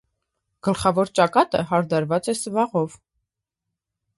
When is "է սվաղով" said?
2.33-2.97